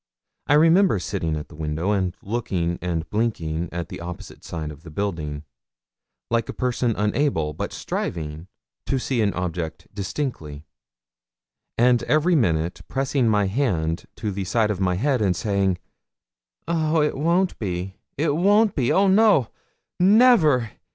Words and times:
I 0.47 0.55
remember 0.55 0.97
sitting 0.97 1.35
at 1.37 1.49
the 1.49 1.55
window, 1.55 1.91
and 1.91 2.15
looking 2.23 2.79
and 2.81 3.07
blinking 3.11 3.69
at 3.71 3.89
the 3.89 3.99
opposite 3.99 4.43
side 4.43 4.71
of 4.71 4.81
the 4.81 4.89
building, 4.89 5.43
like 6.31 6.49
a 6.49 6.53
person 6.53 6.95
unable 6.95 7.53
but 7.53 7.71
striving 7.71 8.47
to 8.87 8.97
see 8.97 9.21
an 9.21 9.31
object 9.35 9.87
distinctly, 9.93 10.65
and 11.77 12.01
every 12.05 12.33
minute 12.33 12.81
pressing 12.87 13.29
my 13.29 13.45
hand 13.45 14.05
to 14.15 14.31
the 14.31 14.43
side 14.43 14.71
of 14.71 14.79
my 14.79 14.95
head 14.95 15.21
and 15.21 15.35
saying 15.35 15.77
'Oh, 16.67 17.03
it 17.03 17.15
won't 17.15 17.59
be 17.59 17.97
it 18.17 18.35
won't 18.35 18.73
be 18.73 18.91
Oh 18.91 19.07
no! 19.07 19.49
never! 19.99 20.71